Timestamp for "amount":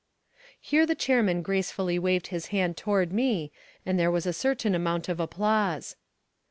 4.73-5.07